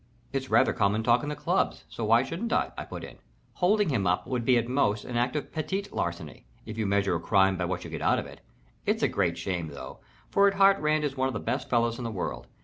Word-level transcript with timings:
"It's 0.33 0.49
rather 0.49 0.73
common 0.73 1.03
talk 1.03 1.21
in 1.21 1.29
the 1.29 1.35
clubs, 1.35 1.85
so 1.87 2.03
why 2.05 2.23
shouldn't 2.23 2.51
I?" 2.51 2.71
I 2.75 2.85
put 2.85 3.03
in. 3.03 3.19
"Holding 3.61 3.89
him 3.89 4.07
up 4.07 4.25
would 4.25 4.43
be 4.43 4.57
at 4.57 4.67
most 4.67 5.05
an 5.05 5.15
act 5.15 5.35
of 5.35 5.51
petit 5.51 5.85
larceny, 5.91 6.47
if 6.65 6.75
you 6.75 6.87
measure 6.87 7.15
a 7.15 7.19
crime 7.19 7.55
by 7.55 7.65
what 7.65 7.83
you 7.83 7.91
get 7.91 8.01
out 8.01 8.17
of 8.17 8.25
it. 8.25 8.41
It's 8.83 9.03
a 9.03 9.07
great 9.07 9.37
shame, 9.37 9.67
though, 9.67 9.99
for 10.27 10.47
at 10.47 10.55
heart 10.55 10.79
Rand 10.79 11.03
is 11.03 11.15
one 11.15 11.27
of 11.27 11.35
the 11.35 11.39
best 11.39 11.69
fellows 11.69 11.99
in 11.99 12.03
the 12.03 12.09
world. 12.09 12.47